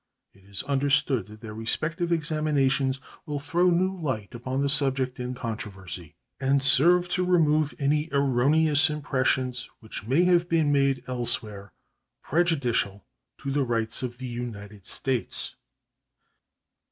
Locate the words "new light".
3.69-4.33